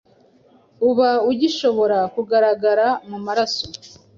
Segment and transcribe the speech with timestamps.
[0.89, 3.65] uba ugishobora kugaragara mu maraso